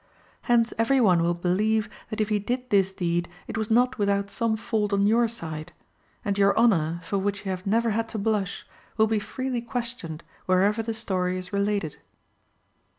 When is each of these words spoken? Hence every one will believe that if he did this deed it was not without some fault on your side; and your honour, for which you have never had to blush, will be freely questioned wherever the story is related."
Hence 0.49 0.73
every 0.79 0.99
one 0.99 1.21
will 1.21 1.35
believe 1.35 1.87
that 2.09 2.19
if 2.19 2.29
he 2.29 2.39
did 2.39 2.71
this 2.71 2.91
deed 2.91 3.29
it 3.45 3.55
was 3.55 3.69
not 3.69 3.99
without 3.99 4.31
some 4.31 4.57
fault 4.57 4.93
on 4.93 5.05
your 5.05 5.27
side; 5.27 5.73
and 6.25 6.39
your 6.39 6.57
honour, 6.57 7.01
for 7.03 7.19
which 7.19 7.45
you 7.45 7.51
have 7.51 7.67
never 7.67 7.91
had 7.91 8.09
to 8.09 8.17
blush, 8.17 8.65
will 8.97 9.05
be 9.05 9.19
freely 9.19 9.61
questioned 9.61 10.23
wherever 10.47 10.81
the 10.81 10.95
story 10.95 11.37
is 11.37 11.53
related." 11.53 11.97